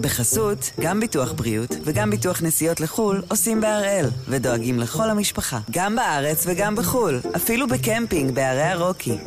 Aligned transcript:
בחסות, 0.00 0.70
גם 0.80 1.00
ביטוח 1.00 1.32
בריאות 1.32 1.70
וגם 1.84 2.10
ביטוח 2.10 2.42
נסיעות 2.42 2.80
לחו"ל 2.80 3.22
עושים 3.28 3.60
בהראל, 3.60 4.06
ודואגים 4.28 4.78
לכל 4.78 5.10
המשפחה, 5.10 5.58
גם 5.70 5.96
בארץ 5.96 6.44
וגם 6.46 6.76
בחו"ל, 6.76 7.20
אפילו 7.36 7.66
בקמפינג 7.68 8.34
בערי 8.34 8.62
הרוקי. 8.62 9.18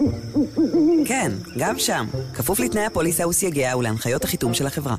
כן, 1.06 1.32
גם 1.58 1.80
שם, 1.80 2.06
כפוף 2.34 2.60
לתנאי 2.60 2.86
הפוליסה 2.86 3.28
וסייגיה 3.28 3.78
ולהנחיות 3.78 4.24
החיתום 4.24 4.54
של 4.54 4.68
החברה. 4.68 4.96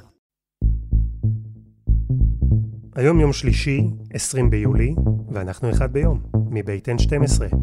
היום 2.96 3.20
יום 3.20 3.32
שלישי, 3.32 3.80
20 4.12 4.50
ביולי, 4.50 4.94
ואנחנו 5.32 5.70
אחד 5.70 5.92
ביום, 5.92 6.20
מבית 6.50 6.88
N12. 6.88 7.56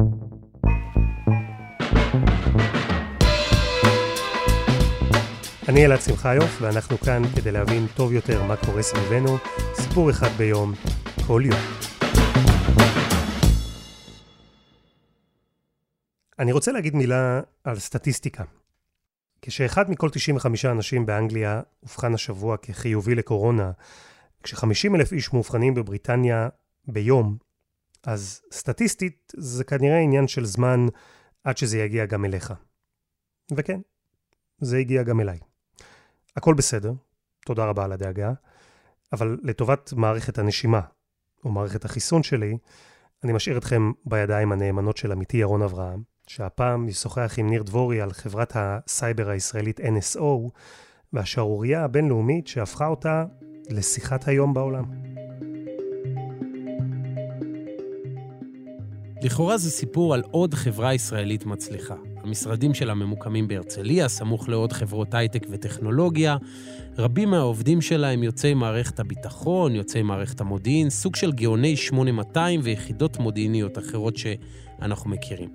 אני 5.68 5.84
אלעד 5.86 6.00
שמחיוף, 6.00 6.62
ואנחנו 6.62 6.98
כאן 6.98 7.22
כדי 7.36 7.52
להבין 7.52 7.86
טוב 7.96 8.12
יותר 8.12 8.42
מה 8.42 8.56
קורה 8.56 8.82
סביבנו, 8.82 9.36
סיפור 9.74 10.10
אחד 10.10 10.28
ביום, 10.38 10.72
כל 11.26 11.42
יום. 11.44 11.60
אני 16.38 16.52
רוצה 16.52 16.72
להגיד 16.72 16.94
מילה 16.94 17.40
על 17.64 17.78
סטטיסטיקה. 17.78 18.44
כשאחד 19.42 19.90
מכל 19.90 20.08
95 20.10 20.64
אנשים 20.64 21.06
באנגליה 21.06 21.60
אובחן 21.82 22.14
השבוע 22.14 22.56
כחיובי 22.56 23.14
לקורונה, 23.14 23.70
כש-50 24.42 24.96
אלף 24.96 25.12
איש 25.12 25.32
מאובחנים 25.32 25.74
בבריטניה 25.74 26.48
ביום, 26.88 27.36
אז 28.06 28.42
סטטיסטית 28.52 29.32
זה 29.36 29.64
כנראה 29.64 29.98
עניין 29.98 30.28
של 30.28 30.44
זמן 30.44 30.86
עד 31.44 31.56
שזה 31.56 31.78
יגיע 31.78 32.06
גם 32.06 32.24
אליך. 32.24 32.52
וכן, 33.56 33.80
זה 34.58 34.76
הגיע 34.76 35.02
גם 35.02 35.20
אליי. 35.20 35.38
הכל 36.36 36.54
בסדר, 36.54 36.92
תודה 37.46 37.64
רבה 37.64 37.84
על 37.84 37.92
הדאגה, 37.92 38.32
אבל 39.12 39.38
לטובת 39.42 39.92
מערכת 39.96 40.38
הנשימה, 40.38 40.80
או 41.44 41.50
מערכת 41.50 41.84
החיסון 41.84 42.22
שלי, 42.22 42.58
אני 43.24 43.32
משאיר 43.32 43.58
אתכם 43.58 43.92
בידיים 44.04 44.52
הנאמנות 44.52 44.96
של 44.96 45.12
עמיתי 45.12 45.36
ירון 45.36 45.62
אברהם, 45.62 46.02
שהפעם 46.26 46.88
ישוחח 46.88 47.34
עם 47.38 47.50
ניר 47.50 47.62
דבורי 47.62 48.00
על 48.00 48.12
חברת 48.12 48.52
הסייבר 48.56 49.28
הישראלית 49.28 49.80
NSO, 49.80 50.50
והשערורייה 51.12 51.84
הבינלאומית 51.84 52.46
שהפכה 52.46 52.86
אותה 52.86 53.24
לשיחת 53.70 54.28
היום 54.28 54.54
בעולם. 54.54 54.84
לכאורה 59.22 59.58
זה 59.58 59.70
סיפור 59.70 60.14
על 60.14 60.22
עוד 60.30 60.54
חברה 60.54 60.94
ישראלית 60.94 61.46
מצליחה. 61.46 62.11
המשרדים 62.24 62.74
שלה 62.74 62.94
ממוקמים 62.94 63.48
בהרצליה, 63.48 64.08
סמוך 64.08 64.48
לעוד 64.48 64.72
חברות 64.72 65.14
הייטק 65.14 65.46
וטכנולוגיה. 65.50 66.36
רבים 66.98 67.30
מהעובדים 67.30 67.80
שלה 67.80 68.10
הם 68.10 68.22
יוצאי 68.22 68.54
מערכת 68.54 69.00
הביטחון, 69.00 69.74
יוצאי 69.74 70.02
מערכת 70.02 70.40
המודיעין, 70.40 70.90
סוג 70.90 71.16
של 71.16 71.32
גאוני 71.32 71.76
8200 71.76 72.60
ויחידות 72.62 73.16
מודיעיניות 73.16 73.78
אחרות 73.78 74.16
שאנחנו 74.16 75.10
מכירים. 75.10 75.48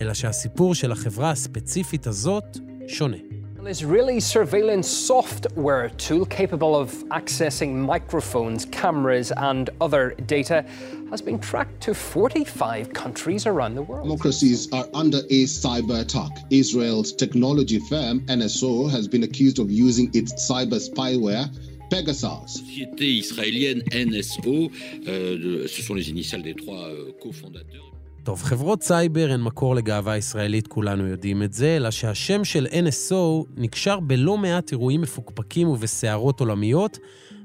אלא 0.00 0.14
שהסיפור 0.14 0.74
של 0.74 0.92
החברה 0.92 1.30
הספציפית 1.30 2.06
הזאת 2.06 2.58
שונה. 2.88 3.35
Israeli 3.68 4.20
surveillance 4.20 4.88
software 4.88 5.88
tool 5.90 6.24
capable 6.26 6.76
of 6.76 6.92
accessing 7.10 7.74
microphones, 7.74 8.64
cameras, 8.66 9.32
and 9.36 9.70
other 9.80 10.14
data 10.26 10.64
has 11.10 11.20
been 11.20 11.38
tracked 11.38 11.80
to 11.82 11.94
45 11.94 12.92
countries 12.92 13.46
around 13.46 13.74
the 13.74 13.82
world. 13.82 14.04
Democracies 14.04 14.72
are 14.72 14.86
under 14.94 15.18
a 15.18 15.44
cyber 15.44 16.00
attack. 16.00 16.30
Israel's 16.50 17.12
technology 17.12 17.80
firm 17.88 18.20
NSO 18.26 18.90
has 18.90 19.08
been 19.08 19.24
accused 19.24 19.58
of 19.58 19.70
using 19.70 20.10
its 20.14 20.32
cyber 20.48 20.80
spyware 20.80 21.50
Pegasus. 21.90 22.60
Société 22.60 23.18
israélienne 23.18 23.82
NSO, 23.92 24.70
euh, 25.06 25.66
ce 25.68 25.82
sont 25.82 25.94
les 25.94 26.10
initiales 26.10 26.42
des 26.42 26.54
trois 26.54 26.88
euh, 26.88 27.12
cofondateurs. 27.22 27.95
טוב, 28.26 28.42
חברות 28.42 28.82
סייבר 28.82 29.28
הן 29.30 29.40
מקור 29.40 29.74
לגאווה 29.74 30.16
ישראלית, 30.16 30.66
כולנו 30.66 31.06
יודעים 31.06 31.42
את 31.42 31.52
זה, 31.52 31.76
אלא 31.76 31.90
שהשם 31.90 32.44
של 32.44 32.66
NSO 32.66 33.44
נקשר 33.56 34.00
בלא 34.00 34.38
מעט 34.38 34.72
אירועים 34.72 35.00
מפוקפקים 35.00 35.68
ובסערות 35.68 36.40
עולמיות, 36.40 36.98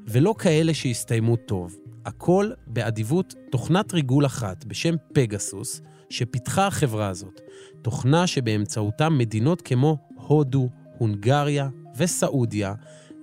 ולא 0.07 0.35
כאלה 0.37 0.73
שהסתיימו 0.73 1.35
טוב. 1.35 1.75
הכל 2.05 2.51
באדיבות 2.67 3.33
תוכנת 3.51 3.93
ריגול 3.93 4.25
אחת 4.25 4.65
בשם 4.65 4.95
פגסוס, 5.13 5.81
שפיתחה 6.09 6.67
החברה 6.67 7.07
הזאת. 7.07 7.41
תוכנה 7.81 8.27
שבאמצעותה 8.27 9.09
מדינות 9.09 9.61
כמו 9.61 9.97
הודו, 10.15 10.69
הונגריה 10.97 11.69
וסעודיה 11.97 12.73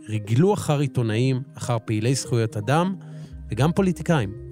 ריגלו 0.08 0.54
אחר 0.54 0.78
עיתונאים, 0.78 1.42
אחר 1.54 1.76
פעילי 1.84 2.14
זכויות 2.14 2.56
אדם 2.56 2.94
וגם 3.50 3.72
פוליטיקאים. 3.72 4.47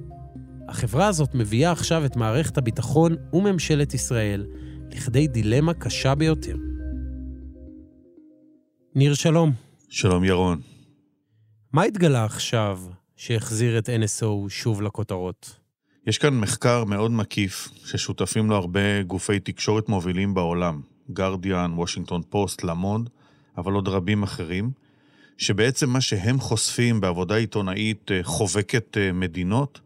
החברה 0.69 1.09
הזאת 1.09 1.35
מביאה 1.35 1.73
עכשיו 1.73 2.05
את 2.05 2.17
מערכת 2.17 2.59
הביטחון 2.59 3.17
וממשלת 3.33 3.95
ישראל 3.95 4.47
לכדי 4.93 5.27
דילמה 5.27 5.75
קשה 5.75 6.15
ביותר. 6.15 6.57
ניר 8.95 9.15
שלום. 9.15 9.53
שלום 9.89 10.25
ירון. 10.25 10.61
מה 11.73 11.83
התגלה 11.83 12.25
עכשיו 12.25 12.81
שהחזיר 13.17 13.79
את 13.79 13.89
NSO 13.89 14.49
שוב 14.49 14.83
לכותרות? 14.83 15.57
יש 16.07 16.19
כאן 16.19 16.35
מחקר 16.35 16.85
מאוד 16.85 17.11
מקיף 17.11 17.69
ששותפים 17.85 18.51
לו 18.51 18.57
הרבה 18.57 19.03
גופי 19.03 19.41
תקשורת 19.41 19.89
מובילים 19.89 20.35
בעולם, 20.35 20.81
גרדיאן, 21.11 21.73
וושינגטון 21.77 22.23
פוסט, 22.29 22.65
למונד, 22.65 23.09
אבל 23.59 23.73
עוד 23.73 23.89
רבים 23.89 24.23
אחרים, 24.23 24.71
שבעצם 25.39 25.91
מה 25.91 26.01
שהם 26.01 26.41
חושפים 26.41 27.01
בעבודה 27.01 27.37
עיתונאית 27.37 28.11
אה, 28.11 28.21
חובקת 28.23 28.97
אה, 28.97 29.13
מדינות, 29.13 29.81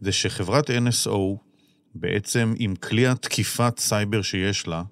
זה 0.00 0.12
שחברת 0.12 0.70
NSO, 0.70 1.36
בעצם 1.94 2.54
עם 2.58 2.76
כלי 2.76 3.06
התקיפת 3.06 3.78
סייבר 3.78 4.22
שיש 4.22 4.66
לה, 4.66 4.82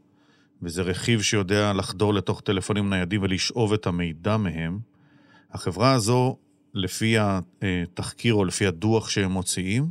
וזה 0.63 0.83
רכיב 0.83 1.23
שיודע 1.23 1.73
לחדור 1.73 2.15
לתוך 2.15 2.41
טלפונים 2.41 2.91
ניידים 2.91 3.23
ולשאוב 3.23 3.73
את 3.73 3.87
המידע 3.87 4.37
מהם, 4.37 4.79
החברה 5.53 5.93
הזו, 5.93 6.37
לפי 6.75 7.17
התחקיר 7.19 8.35
או 8.35 8.45
לפי 8.45 8.67
הדוח 8.67 9.09
שהם 9.09 9.31
מוציאים, 9.31 9.91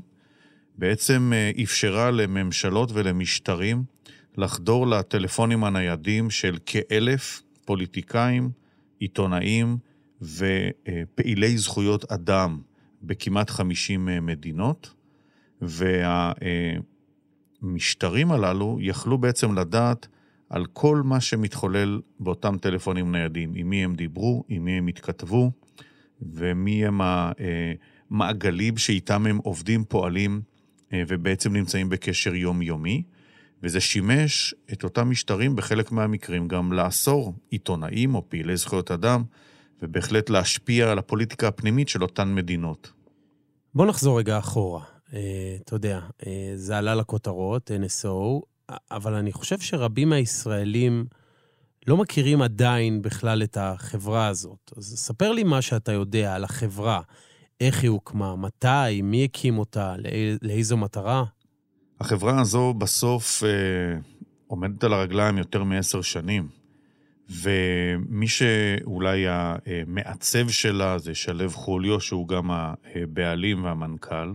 בעצם 0.77 1.31
אה, 1.35 1.51
אפשרה 1.63 2.11
לממשלות 2.11 2.91
ולמשטרים 2.93 3.83
לחדור 4.37 4.87
לטלפונים 4.87 5.63
הניידים 5.63 6.29
של 6.29 6.57
כאלף 6.65 7.41
פוליטיקאים, 7.65 8.49
עיתונאים 8.99 9.77
ופעילי 10.21 11.57
זכויות 11.57 12.11
אדם 12.11 12.59
בכמעט 13.03 13.49
50 13.49 14.09
אה, 14.09 14.19
מדינות, 14.19 14.93
והמשטרים 17.61 18.31
הללו 18.31 18.77
יכלו 18.81 19.17
בעצם 19.17 19.57
לדעת 19.57 20.07
על 20.49 20.65
כל 20.65 21.01
מה 21.05 21.21
שמתחולל 21.21 22.01
באותם 22.19 22.57
טלפונים 22.61 23.11
ניידים, 23.11 23.51
עם 23.55 23.69
מי 23.69 23.83
הם 23.83 23.95
דיברו, 23.95 24.43
עם 24.49 24.65
מי 24.65 24.71
הם 24.71 24.87
התכתבו, 24.87 25.51
ומי 26.21 26.85
הם 26.85 27.01
המעגלים 28.11 28.77
שאיתם 28.77 29.25
הם 29.25 29.37
עובדים, 29.37 29.83
פועלים, 29.83 30.41
אה, 30.93 31.03
ובעצם 31.07 31.53
נמצאים 31.53 31.89
בקשר 31.89 32.35
יומיומי. 32.35 33.03
וזה 33.63 33.79
שימש 33.79 34.55
את 34.73 34.83
אותם 34.83 35.09
משטרים 35.09 35.55
בחלק 35.55 35.91
מהמקרים 35.91 36.47
גם 36.47 36.73
לאסור 36.73 37.33
עיתונאים 37.49 38.15
או 38.15 38.29
פעילי 38.29 38.57
זכויות 38.57 38.91
אדם, 38.91 39.23
ובהחלט 39.81 40.29
להשפיע 40.29 40.91
על 40.91 40.99
הפוליטיקה 40.99 41.47
הפנימית 41.47 41.89
של 41.89 42.03
אותן 42.03 42.35
מדינות. 42.35 42.91
בוא 43.75 43.85
נחזור 43.85 44.19
רגע 44.19 44.37
אחורה. 44.37 44.94
אה, 45.13 45.57
אתה 45.61 45.75
יודע, 45.75 45.99
אה, 46.27 46.51
זה 46.55 46.77
עלה 46.77 46.95
לכותרות, 46.95 47.71
NSO, 47.71 48.41
אבל 48.91 49.13
אני 49.13 49.33
חושב 49.33 49.59
שרבים 49.59 50.09
מהישראלים 50.09 51.05
לא 51.87 51.97
מכירים 51.97 52.41
עדיין 52.41 53.01
בכלל 53.01 53.43
את 53.43 53.57
החברה 53.57 54.27
הזאת. 54.27 54.73
אז 54.77 54.83
ספר 54.97 55.31
לי 55.31 55.43
מה 55.43 55.61
שאתה 55.61 55.91
יודע 55.91 56.35
על 56.35 56.43
החברה, 56.43 57.01
איך 57.61 57.83
היא 57.83 57.89
הוקמה, 57.89 58.35
מתי, 58.35 59.01
מי 59.03 59.23
הקים 59.23 59.57
אותה, 59.57 59.95
לאיזו 60.41 60.77
מטרה. 60.77 61.23
החברה 61.99 62.41
הזו 62.41 62.73
בסוף 62.73 63.43
אה, 63.43 63.49
עומדת 64.47 64.83
על 64.83 64.93
הרגליים 64.93 65.37
יותר 65.37 65.63
מעשר 65.63 66.01
שנים, 66.01 66.47
ומי 67.29 68.27
שאולי 68.27 69.25
המעצב 69.27 70.49
שלה 70.49 70.97
זה 70.97 71.15
שלו 71.15 71.49
חוליו, 71.49 72.01
שהוא 72.01 72.27
גם 72.27 72.51
הבעלים 72.95 73.63
והמנכ"ל. 73.63 74.31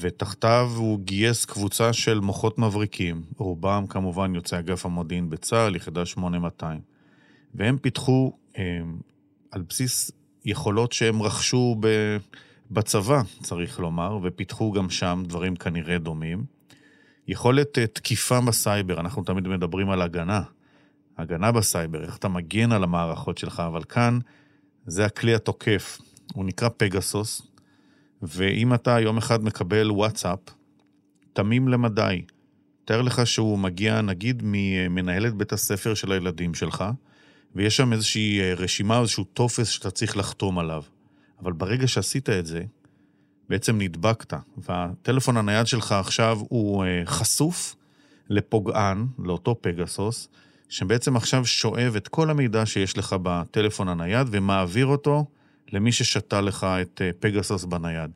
ותחתיו 0.00 0.70
הוא 0.76 0.98
גייס 1.00 1.44
קבוצה 1.44 1.92
של 1.92 2.20
מוחות 2.20 2.58
מבריקים, 2.58 3.22
רובם 3.36 3.86
כמובן 3.88 4.34
יוצאי 4.34 4.58
אגף 4.58 4.86
המודיעין 4.86 5.30
בצה"ל, 5.30 5.76
יחידה 5.76 6.06
8200. 6.06 6.80
והם 7.54 7.78
פיתחו 7.78 8.32
אה, 8.58 8.80
על 9.50 9.62
בסיס 9.62 10.10
יכולות 10.44 10.92
שהם 10.92 11.22
רכשו 11.22 11.76
ב, 11.80 12.16
בצבא, 12.70 13.22
צריך 13.42 13.80
לומר, 13.80 14.18
ופיתחו 14.22 14.72
גם 14.72 14.90
שם 14.90 15.22
דברים 15.26 15.56
כנראה 15.56 15.98
דומים. 15.98 16.44
יכולת 17.28 17.78
אה, 17.78 17.86
תקיפה 17.86 18.40
בסייבר, 18.40 19.00
אנחנו 19.00 19.24
תמיד 19.24 19.48
מדברים 19.48 19.90
על 19.90 20.02
הגנה. 20.02 20.42
הגנה 21.18 21.52
בסייבר, 21.52 22.04
איך 22.04 22.16
אתה 22.16 22.28
מגן 22.28 22.72
על 22.72 22.84
המערכות 22.84 23.38
שלך, 23.38 23.62
אבל 23.66 23.84
כאן 23.84 24.18
זה 24.86 25.04
הכלי 25.06 25.34
התוקף. 25.34 25.98
הוא 26.34 26.44
נקרא 26.44 26.68
פגסוס, 26.76 27.42
ואם 28.22 28.74
אתה 28.74 29.00
יום 29.00 29.18
אחד 29.18 29.44
מקבל 29.44 29.90
וואטסאפ, 29.90 30.38
תמים 31.32 31.68
למדי, 31.68 32.22
תאר 32.84 33.02
לך 33.02 33.26
שהוא 33.26 33.58
מגיע, 33.58 34.00
נגיד, 34.00 34.42
ממנהלת 34.44 35.34
בית 35.34 35.52
הספר 35.52 35.94
של 35.94 36.12
הילדים 36.12 36.54
שלך, 36.54 36.84
ויש 37.54 37.76
שם 37.76 37.92
איזושהי 37.92 38.40
אה, 38.40 38.54
רשימה 38.54 39.00
איזשהו 39.00 39.24
טופס 39.24 39.68
שאתה 39.68 39.90
צריך 39.90 40.16
לחתום 40.16 40.58
עליו. 40.58 40.82
אבל 41.42 41.52
ברגע 41.52 41.88
שעשית 41.88 42.28
את 42.28 42.46
זה, 42.46 42.62
בעצם 43.48 43.78
נדבקת, 43.78 44.34
והטלפון 44.56 45.36
הנייד 45.36 45.66
שלך 45.66 45.92
עכשיו 45.92 46.38
הוא 46.48 46.84
אה, 46.84 47.02
חשוף 47.06 47.76
לפוגען, 48.30 49.06
לאותו 49.18 49.56
פגסוס, 49.60 50.28
שבעצם 50.68 51.16
עכשיו 51.16 51.46
שואב 51.46 51.96
את 51.96 52.08
כל 52.08 52.30
המידע 52.30 52.66
שיש 52.66 52.98
לך 52.98 53.16
בטלפון 53.22 53.88
הנייד 53.88 54.26
ומעביר 54.30 54.86
אותו 54.86 55.26
למי 55.72 55.92
ששתה 55.92 56.40
לך 56.40 56.66
את 56.82 57.02
אה, 57.04 57.10
פגסוס 57.20 57.64
בנייד. 57.64 58.10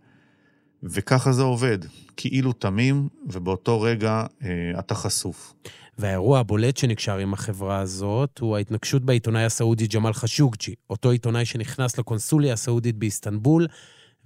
וככה 0.82 1.32
זה 1.32 1.43
עובד, 1.43 1.78
כאילו 2.16 2.52
תמים, 2.52 3.08
ובאותו 3.26 3.81
רגע 3.81 4.26
אה, 4.43 4.49
אתה 4.78 4.94
חשוף. 4.94 5.54
והאירוע 5.99 6.38
הבולט 6.38 6.76
שנקשר 6.76 7.19
עם 7.19 7.32
החברה 7.32 7.78
הזאת 7.78 8.38
הוא 8.38 8.56
ההתנגשות 8.56 9.04
בעיתונאי 9.04 9.44
הסעודי 9.44 9.87
ג'מאל 9.87 10.12
חשוקג'י, 10.12 10.75
אותו 10.90 11.10
עיתונאי 11.10 11.44
שנכנס 11.44 11.99
לקונסוליה 11.99 12.52
הסעודית 12.52 12.96
באיסטנבול 12.96 13.66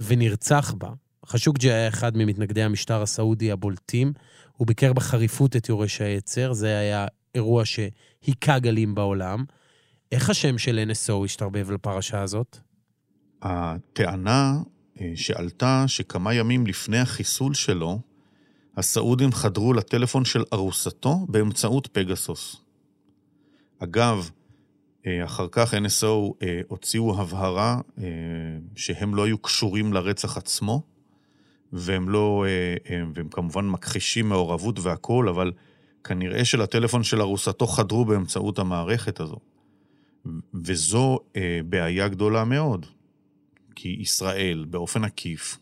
ונרצח 0.00 0.74
בה. 0.78 0.88
חשוקג'י 1.26 1.72
היה 1.72 1.88
אחד 1.88 2.16
ממתנגדי 2.16 2.62
המשטר 2.62 3.02
הסעודי 3.02 3.52
הבולטים, 3.52 4.12
הוא 4.56 4.66
ביקר 4.66 4.92
בחריפות 4.92 5.56
את 5.56 5.68
יורש 5.68 6.00
העצר, 6.00 6.52
זה 6.52 6.78
היה 6.78 7.06
אירוע 7.34 7.62
שהיכה 7.64 8.58
גלים 8.58 8.94
בעולם. 8.94 9.44
איך 10.12 10.30
השם 10.30 10.58
של 10.58 10.88
NSO 10.90 11.24
השתרבב 11.24 11.70
לפרשה 11.70 12.22
הזאת? 12.22 12.58
הטענה 13.46 14.58
אה, 15.00 15.12
שעלתה 15.14 15.84
שכמה 15.86 16.34
ימים 16.34 16.66
לפני 16.66 16.98
החיסול 16.98 17.54
שלו, 17.54 18.00
הסעודים 18.76 19.32
חדרו 19.32 19.72
לטלפון 19.72 20.24
של 20.24 20.44
ארוסתו 20.52 21.26
באמצעות 21.28 21.86
פגסוס. 21.92 22.56
אגב, 23.78 24.30
אה, 25.06 25.24
אחר 25.24 25.46
כך 25.52 25.74
NSO 25.74 26.06
אה, 26.42 26.60
הוציאו 26.68 27.20
הבהרה 27.20 27.80
שהם 28.76 29.14
לא 29.14 29.24
היו 29.24 29.38
קשורים 29.38 29.92
לרצח 29.92 30.36
עצמו, 30.36 30.82
והם 31.72 32.08
לא, 32.08 32.44
והם 33.14 33.28
כמובן 33.28 33.66
מכחישים 33.68 34.28
מעורבות 34.28 34.78
והכול, 34.78 35.28
אבל 35.28 35.52
כנראה 36.04 36.44
שלטלפון 36.44 37.02
של 37.02 37.20
ארוסתו 37.20 37.66
חדרו 37.66 38.04
באמצעות 38.04 38.58
המערכת 38.58 39.20
הזו. 39.20 39.36
וזו 40.54 41.18
בעיה 41.68 42.08
גדולה 42.08 42.44
מאוד. 42.44 42.86
כי 43.76 43.96
ישראל, 44.00 44.64
באופן 44.70 45.04
עקיף, 45.04 45.58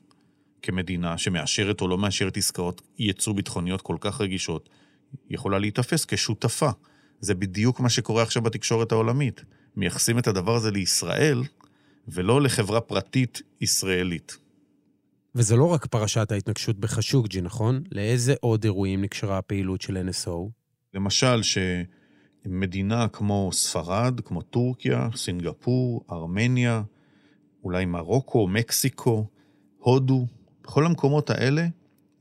כמדינה 0.62 1.18
שמאשרת 1.18 1.80
או 1.80 1.88
לא 1.88 1.98
מאשרת 1.98 2.36
עסקאות 2.36 2.82
ייצוא 2.98 3.34
ביטחוניות 3.34 3.82
כל 3.82 3.96
כך 4.00 4.20
רגישות, 4.20 4.68
יכולה 5.30 5.58
להיתפס 5.58 6.04
כשותפה. 6.04 6.70
זה 7.20 7.34
בדיוק 7.34 7.80
מה 7.80 7.88
שקורה 7.88 8.22
עכשיו 8.22 8.42
בתקשורת 8.42 8.92
העולמית. 8.92 9.44
מייחסים 9.76 10.18
את 10.18 10.26
הדבר 10.26 10.54
הזה 10.54 10.70
לישראל, 10.70 11.42
ולא 12.08 12.42
לחברה 12.42 12.80
פרטית 12.80 13.42
ישראלית. 13.60 14.36
וזה 15.34 15.56
לא 15.56 15.72
רק 15.72 15.86
פרשת 15.86 16.32
ההתנגשות 16.32 16.78
בחשוקג'י, 16.78 17.40
נכון? 17.40 17.82
לאיזה 17.92 18.34
עוד 18.40 18.64
אירועים 18.64 19.02
נקשרה 19.02 19.38
הפעילות 19.38 19.80
של 19.80 19.96
NSO? 20.08 20.50
למשל, 20.94 21.40
שמדינה 21.42 23.08
כמו 23.08 23.50
ספרד, 23.52 24.20
כמו 24.20 24.42
טורקיה, 24.42 25.08
סינגפור, 25.16 26.04
ארמניה, 26.10 26.82
אולי 27.64 27.84
מרוקו, 27.84 28.48
מקסיקו, 28.48 29.26
הודו, 29.78 30.26
בכל 30.62 30.86
המקומות 30.86 31.30
האלה 31.30 31.66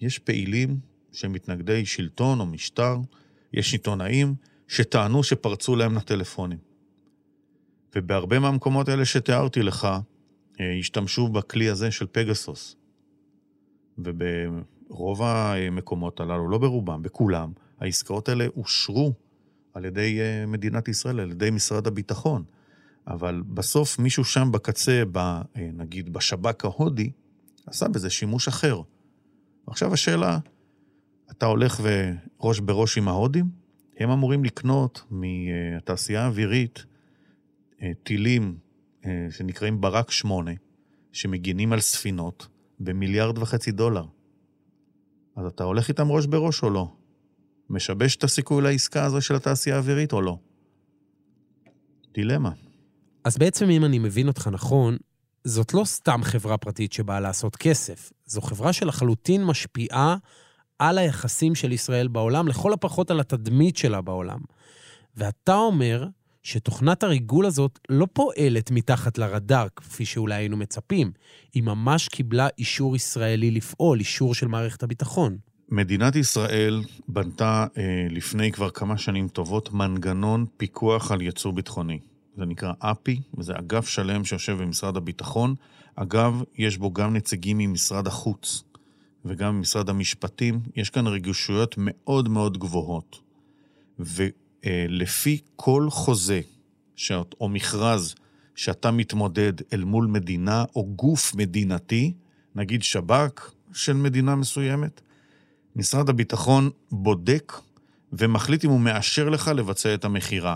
יש 0.02 0.20
פעילים 0.20 0.80
שהם 1.12 1.32
מתנגדי 1.32 1.86
שלטון 1.86 2.40
או 2.40 2.46
משטר, 2.46 2.98
יש 3.54 3.74
עיתונאים 3.74 4.36
שטענו 4.68 5.24
שפרצו 5.24 5.76
להם 5.76 5.96
לטלפונים. 5.96 6.58
ובהרבה 7.96 8.40
מהמקומות 8.40 8.90
האלה 8.90 9.06
שתיארתי 9.06 9.64
לך, 9.64 9.88
אה, 10.60 10.78
השתמשו 10.80 11.28
בכלי 11.28 11.70
הזה 11.70 11.92
של 11.92 12.06
פגסוס. 12.12 12.76
וברוב 13.98 15.22
המקומות 15.24 16.20
הללו, 16.20 16.50
לא 16.50 16.58
ברובם, 16.58 17.02
בכולם, 17.02 17.52
העסקאות 17.80 18.30
האלה 18.30 18.46
אושרו 18.58 19.14
על 19.74 19.86
ידי 19.86 20.20
אה, 20.22 20.46
מדינת 20.46 20.88
ישראל, 20.88 21.20
על 21.20 21.32
ידי 21.32 21.52
משרד 21.52 21.88
הביטחון. 21.88 22.44
אבל 23.08 23.42
בסוף 23.48 24.00
מישהו 24.00 24.24
שם 24.24 24.50
בקצה, 24.52 25.04
ב, 25.12 25.18
אה, 25.18 25.42
נגיד 25.56 26.14
בשב"כ 26.14 26.66
ההודי, 26.66 27.12
עשה 27.66 27.88
בזה 27.88 28.10
שימוש 28.10 28.48
אחר. 28.48 28.82
עכשיו 29.68 29.94
השאלה, 29.94 30.40
אתה 31.32 31.46
הולך 31.46 31.82
וראש 31.84 32.60
בראש 32.60 32.98
עם 32.98 33.08
ההודים? 33.08 33.46
הם 33.98 34.10
אמורים 34.10 34.44
לקנות 34.44 35.04
מהתעשייה 35.10 36.24
האווירית 36.24 36.86
אה, 37.82 37.92
טילים 38.04 38.58
אה, 39.06 39.28
שנקראים 39.32 39.82
ברק 39.82 40.12
8, 40.12 40.52
שמגינים 41.12 41.74
על 41.74 41.80
ספינות 41.80 42.48
במיליארד 42.80 43.38
וחצי 43.38 43.72
דולר. 43.72 44.06
אז 45.36 45.46
אתה 45.46 45.64
הולך 45.64 45.90
איתם 45.90 46.12
ראש 46.12 46.26
בראש 46.26 46.64
או 46.64 46.70
לא? 46.70 46.94
משבש 47.70 48.16
את 48.16 48.24
הסיכוי 48.24 48.62
לעסקה 48.62 49.06
הזו 49.06 49.22
של 49.22 49.36
התעשייה 49.36 49.76
האווירית 49.76 50.14
או 50.14 50.22
לא? 50.22 50.38
דילמה. 52.14 52.52
אז 53.24 53.38
בעצם, 53.38 53.70
אם 53.70 53.86
אני 53.86 54.00
מבין 54.00 54.28
אותך 54.28 54.50
נכון, 54.52 54.98
זאת 55.44 55.74
לא 55.74 55.84
סתם 55.86 56.24
חברה 56.24 56.58
פרטית 56.58 56.94
שבאה 56.94 57.20
לעשות 57.20 57.56
כסף, 57.56 58.12
זו 58.26 58.42
חברה 58.42 58.74
שלחלוטין 58.74 59.46
משפיעה 59.46 60.16
על 60.80 60.98
היחסים 60.98 61.56
של 61.56 61.72
ישראל 61.72 62.08
בעולם, 62.08 62.48
לכל 62.48 62.74
הפחות 62.74 63.12
על 63.12 63.20
התדמית 63.20 63.78
שלה 63.78 64.02
בעולם. 64.02 64.40
ואתה 65.18 65.56
אומר 65.56 66.08
שתוכנת 66.44 67.04
הריגול 67.04 67.46
הזאת 67.46 67.80
לא 67.90 68.08
פועלת 68.14 68.72
מתחת 68.72 69.18
לרדאר, 69.18 69.68
כפי 69.76 70.06
שאולי 70.06 70.36
היינו 70.36 70.58
מצפים. 70.58 71.12
היא 71.54 71.64
ממש 71.64 72.08
קיבלה 72.08 72.48
אישור 72.58 72.96
ישראלי 72.96 73.52
לפעול, 73.52 74.00
אישור 74.00 74.36
של 74.36 74.48
מערכת 74.48 74.84
הביטחון. 74.84 75.38
מדינת 75.70 76.16
ישראל 76.16 76.84
בנתה 77.08 77.68
אה, 77.78 78.08
לפני 78.10 78.52
כבר 78.52 78.70
כמה 78.70 78.98
שנים 78.98 79.28
טובות 79.28 79.74
מנגנון 79.74 80.46
פיקוח 80.58 81.12
על 81.12 81.22
ייצוא 81.22 81.52
ביטחוני. 81.52 82.00
זה 82.38 82.46
נקרא 82.46 82.74
אפי, 82.80 83.22
וזה 83.38 83.54
אגף 83.60 83.88
שלם 83.88 84.26
שיושב 84.26 84.58
במשרד 84.62 84.98
הביטחון. 84.98 85.56
אגב, 85.96 86.44
יש 86.58 86.78
בו 86.78 86.94
גם 86.94 87.14
נציגים 87.14 87.58
ממשרד 87.58 88.08
החוץ 88.08 88.64
וגם 89.26 89.58
ממשרד 89.58 89.90
המשפטים. 89.90 90.60
יש 90.76 90.90
כאן 90.90 91.08
רגישויות 91.08 91.76
מאוד 91.78 92.30
מאוד 92.30 92.58
גבוהות. 92.58 93.20
ולפי 94.00 95.42
כל 95.56 95.88
חוזה 95.90 96.42
שאת, 96.96 97.36
או 97.42 97.50
מכרז 97.50 98.16
שאתה 98.56 98.92
מתמודד 98.92 99.54
אל 99.74 99.84
מול 99.84 100.08
מדינה 100.08 100.66
או 100.76 100.86
גוף 100.86 101.36
מדינתי, 101.36 102.14
נגיד 102.56 102.84
שב"כ 102.84 103.52
של 103.74 103.94
מדינה 103.94 104.36
מסוימת, 104.36 105.02
משרד 105.76 106.10
הביטחון 106.10 106.70
בודק 106.92 107.54
ומחליט 108.14 108.66
אם 108.66 108.70
הוא 108.70 108.80
מאשר 108.80 109.30
לך 109.30 109.48
לבצע 109.48 109.94
את 109.94 110.06
המכירה. 110.06 110.56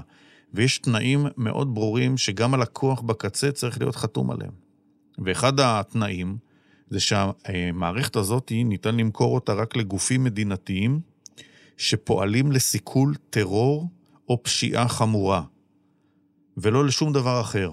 ויש 0.53 0.77
תנאים 0.77 1.25
מאוד 1.37 1.75
ברורים 1.75 2.17
שגם 2.17 2.53
הלקוח 2.53 3.01
בקצה 3.01 3.51
צריך 3.51 3.79
להיות 3.79 3.95
חתום 3.95 4.31
עליהם. 4.31 4.51
ואחד 5.25 5.59
התנאים 5.59 6.37
זה 6.89 6.99
שהמערכת 6.99 8.15
הזאת, 8.15 8.51
ניתן 8.65 8.95
למכור 8.95 9.35
אותה 9.35 9.53
רק 9.53 9.75
לגופים 9.75 10.23
מדינתיים 10.23 10.99
שפועלים 11.77 12.51
לסיכול 12.51 13.15
טרור 13.29 13.89
או 14.29 14.43
פשיעה 14.43 14.87
חמורה, 14.87 15.43
ולא 16.57 16.85
לשום 16.85 17.13
דבר 17.13 17.41
אחר. 17.41 17.71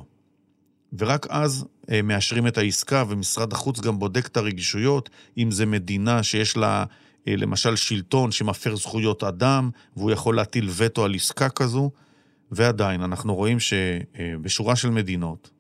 ורק 0.98 1.26
אז 1.30 1.66
אה, 1.90 2.02
מאשרים 2.02 2.46
את 2.46 2.58
העסקה, 2.58 3.04
ומשרד 3.08 3.52
החוץ 3.52 3.80
גם 3.80 3.98
בודק 3.98 4.26
את 4.26 4.36
הרגישויות, 4.36 5.10
אם 5.38 5.50
זה 5.50 5.66
מדינה 5.66 6.22
שיש 6.22 6.56
לה 6.56 6.84
אה, 7.28 7.36
למשל 7.36 7.76
שלטון 7.76 8.32
שמפר 8.32 8.76
זכויות 8.76 9.24
אדם, 9.24 9.70
והוא 9.96 10.10
יכול 10.10 10.36
להטיל 10.36 10.70
וטו 10.76 11.04
על 11.04 11.14
עסקה 11.14 11.48
כזו, 11.48 11.90
ועדיין, 12.50 13.02
אנחנו 13.02 13.34
רואים 13.34 13.58
שבשורה 13.60 14.76
של 14.76 14.90
מדינות 14.90 15.50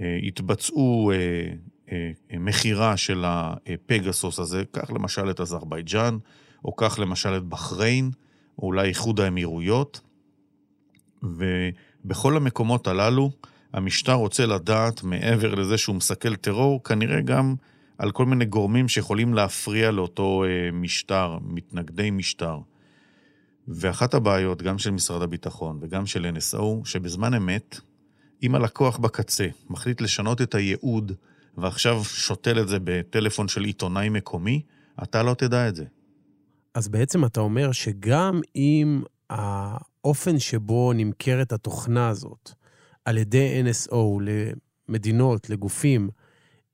אה, 0.00 0.18
התבצעו 0.26 1.12
אה, 1.12 1.16
אה, 1.92 2.38
מכירה 2.38 2.96
של 2.96 3.24
הפגסוס 3.26 4.38
הזה, 4.38 4.64
קח 4.70 4.90
למשל 4.90 5.30
את 5.30 5.40
אזרבייג'אן, 5.40 6.18
או 6.64 6.76
קח 6.76 6.98
למשל 6.98 7.36
את 7.36 7.44
בחריין, 7.44 8.10
או 8.58 8.66
אולי 8.66 8.88
איחוד 8.88 9.20
האמירויות, 9.20 10.00
ובכל 11.22 12.36
המקומות 12.36 12.86
הללו, 12.86 13.30
המשטר 13.72 14.12
רוצה 14.12 14.46
לדעת, 14.46 15.02
מעבר 15.02 15.54
לזה 15.54 15.78
שהוא 15.78 15.96
מסכל 15.96 16.36
טרור, 16.36 16.84
כנראה 16.84 17.20
גם 17.20 17.54
על 17.98 18.10
כל 18.10 18.26
מיני 18.26 18.44
גורמים 18.44 18.88
שיכולים 18.88 19.34
להפריע 19.34 19.90
לאותו 19.90 20.44
משטר, 20.72 21.38
מתנגדי 21.42 22.10
משטר. 22.10 22.58
ואחת 23.68 24.14
הבעיות, 24.14 24.62
גם 24.62 24.78
של 24.78 24.90
משרד 24.90 25.22
הביטחון 25.22 25.78
וגם 25.80 26.06
של 26.06 26.30
NSO, 26.36 26.64
שבזמן 26.84 27.34
אמת, 27.34 27.80
אם 28.42 28.54
הלקוח 28.54 28.98
בקצה 28.98 29.46
מחליט 29.70 30.00
לשנות 30.00 30.42
את 30.42 30.54
הייעוד 30.54 31.12
ועכשיו 31.58 32.04
שותל 32.04 32.60
את 32.60 32.68
זה 32.68 32.78
בטלפון 32.84 33.48
של 33.48 33.64
עיתונאי 33.64 34.08
מקומי, 34.08 34.62
אתה 35.02 35.22
לא 35.22 35.34
תדע 35.34 35.68
את 35.68 35.76
זה. 35.76 35.84
אז 36.74 36.88
בעצם 36.88 37.24
אתה 37.24 37.40
אומר 37.40 37.72
שגם 37.72 38.40
אם 38.56 39.02
האופן 39.30 40.38
שבו 40.38 40.92
נמכרת 40.92 41.52
התוכנה 41.52 42.08
הזאת 42.08 42.50
על 43.04 43.18
ידי 43.18 43.62
NSO 43.64 43.96
למדינות, 44.88 45.50
לגופים 45.50 46.10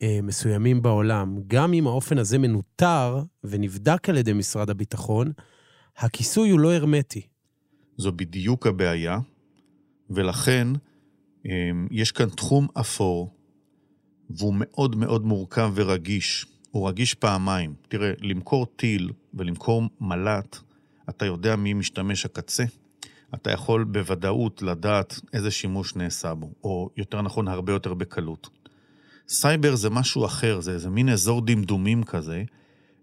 אה, 0.02 0.18
מסוימים 0.22 0.82
בעולם, 0.82 1.38
גם 1.46 1.72
אם 1.72 1.86
האופן 1.86 2.18
הזה 2.18 2.38
מנוטר 2.38 3.22
ונבדק 3.44 4.08
על 4.08 4.16
ידי 4.16 4.32
משרד 4.32 4.70
הביטחון, 4.70 5.32
הכיסוי 5.98 6.50
הוא 6.50 6.60
לא 6.60 6.74
הרמטי. 6.74 7.26
זו 7.96 8.12
בדיוק 8.12 8.66
הבעיה, 8.66 9.18
ולכן 10.10 10.68
אה, 11.46 11.70
יש 11.90 12.12
כאן 12.12 12.28
תחום 12.28 12.68
אפור, 12.80 13.34
והוא 14.30 14.54
מאוד 14.58 14.96
מאוד 14.96 15.24
מורכב 15.24 15.72
ורגיש. 15.74 16.46
הוא 16.70 16.88
רגיש 16.88 17.14
פעמיים. 17.14 17.74
תראה, 17.88 18.12
למכור 18.20 18.66
טיל 18.66 19.12
ולמכור 19.34 19.82
מל"ט, 20.00 20.56
אתה 21.08 21.24
יודע 21.24 21.56
מי 21.56 21.74
משתמש 21.74 22.24
הקצה, 22.24 22.64
אתה 23.34 23.50
יכול 23.50 23.84
בוודאות 23.84 24.62
לדעת 24.62 25.20
איזה 25.32 25.50
שימוש 25.50 25.96
נעשה 25.96 26.34
בו, 26.34 26.50
או 26.64 26.90
יותר 26.96 27.22
נכון, 27.22 27.48
הרבה 27.48 27.72
יותר 27.72 27.94
בקלות. 27.94 28.48
סייבר 29.28 29.76
זה 29.76 29.90
משהו 29.90 30.26
אחר, 30.26 30.60
זה 30.60 30.72
איזה 30.72 30.90
מין 30.90 31.08
אזור 31.08 31.46
דמדומים 31.46 32.04
כזה, 32.04 32.42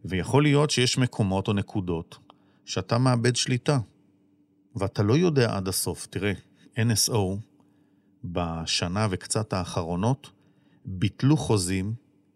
ויכול 0.06 0.44
להיות 0.44 0.70
שיש 0.70 0.98
מקומות 0.98 1.48
או 1.48 1.54
נקודות 1.54 2.18
שאתה 2.66 2.98
מאבד 2.98 3.36
שליטה, 3.36 3.80
ואתה 4.76 5.04
לא 5.04 5.18
יודע 5.18 5.56
עד 5.56 5.68
הסוף. 5.68 6.08
תראה, 6.10 6.34
NSO 6.78 7.18
בשנה 8.24 9.08
וקצת 9.12 9.54
האחרונות 9.54 10.32
ביטלו 10.86 11.38
חוזים 11.38 11.94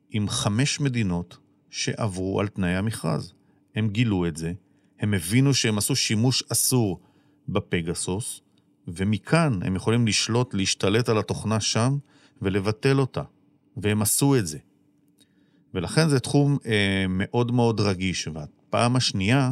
עם 0.09 0.29
חמש 0.29 0.79
מדינות 0.79 1.37
שעברו 1.69 2.39
על 2.39 2.47
תנאי 2.47 2.75
המכרז. 2.75 3.33
הם 3.75 3.89
גילו 3.89 4.27
את 4.27 4.37
זה, 4.37 4.53
הם 4.99 5.13
הבינו 5.13 5.53
שהם 5.53 5.77
עשו 5.77 5.95
שימוש 5.95 6.43
אסור 6.51 6.99
בפגסוס, 7.49 8.41
ומכאן 8.87 9.59
הם 9.63 9.75
יכולים 9.75 10.07
לשלוט, 10.07 10.53
להשתלט 10.53 11.09
על 11.09 11.17
התוכנה 11.17 11.59
שם 11.59 11.97
ולבטל 12.41 12.99
אותה. 12.99 13.23
והם 13.77 14.01
עשו 14.01 14.35
את 14.35 14.47
זה. 14.47 14.57
ולכן 15.73 16.09
זה 16.09 16.19
תחום 16.19 16.57
אה, 16.65 17.05
מאוד 17.09 17.51
מאוד 17.51 17.79
רגיש. 17.79 18.27
והפעם 18.27 18.95
השנייה, 18.95 19.51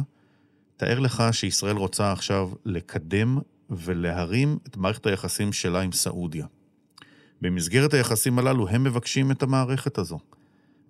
תאר 0.78 0.98
לך 0.98 1.22
שישראל 1.32 1.76
רוצה 1.76 2.12
עכשיו 2.12 2.50
לקדם 2.64 3.38
ולהרים 3.70 4.58
את 4.66 4.76
מערכת 4.76 5.06
היחסים 5.06 5.52
שלה 5.52 5.80
עם 5.80 5.92
סעודיה. 5.92 6.46
במסגרת 7.40 7.94
היחסים 7.94 8.38
הללו 8.38 8.68
הם 8.68 8.84
מבקשים 8.84 9.30
את 9.30 9.42
המערכת 9.42 9.98
הזו. 9.98 10.18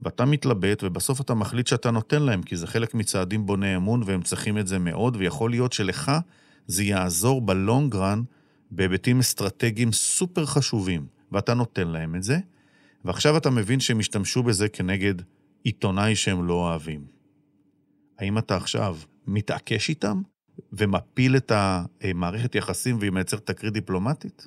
ואתה 0.02 0.24
מתלבט, 0.24 0.84
ובסוף 0.84 1.20
אתה 1.20 1.34
מחליט 1.34 1.66
שאתה 1.66 1.90
נותן 1.90 2.22
להם, 2.22 2.42
כי 2.42 2.56
זה 2.56 2.66
חלק 2.66 2.94
מצעדים 2.94 3.46
בוני 3.46 3.76
אמון, 3.76 4.02
והם 4.06 4.22
צריכים 4.22 4.58
את 4.58 4.66
זה 4.66 4.78
מאוד, 4.78 5.16
ויכול 5.16 5.50
להיות 5.50 5.72
שלך 5.72 6.12
זה 6.66 6.84
יעזור 6.84 7.40
בלונג 7.40 7.96
רן 7.96 8.22
בהיבטים 8.70 9.18
אסטרטגיים 9.18 9.92
סופר 9.92 10.46
חשובים, 10.46 11.06
ואתה 11.32 11.54
נותן 11.54 11.88
להם 11.88 12.14
את 12.14 12.22
זה, 12.22 12.38
ועכשיו 13.04 13.36
אתה 13.36 13.50
מבין 13.50 13.80
שהם 13.80 13.98
השתמשו 13.98 14.42
בזה 14.42 14.68
כנגד 14.68 15.14
עיתונאי 15.64 16.16
שהם 16.16 16.46
לא 16.46 16.54
אוהבים. 16.54 17.04
האם 18.18 18.38
אתה 18.38 18.56
עכשיו 18.56 18.96
מתעקש 19.28 19.88
איתם 19.88 20.22
ומפיל 20.72 21.36
את 21.36 21.52
המערכת 21.54 22.54
יחסים 22.54 22.98
והיא 23.00 23.10
מייצרת 23.10 23.46
תקרית 23.46 23.72
דיפלומטית? 23.72 24.46